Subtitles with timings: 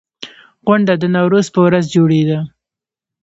[0.65, 2.39] غونډه د نوروز په ورځ جوړېده.